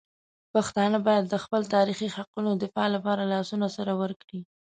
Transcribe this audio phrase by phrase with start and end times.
[0.53, 4.41] پښتانه باید د خپل تاریخي حقونو دفاع لپاره لاسونه سره ورکړي.